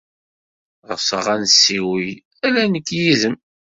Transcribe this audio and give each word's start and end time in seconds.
Ɣseɣ 0.89 1.25
ad 1.33 1.39
nessiwel 1.43 2.09
ala 2.45 2.63
nekk 2.65 2.87
yid-m. 2.99 3.35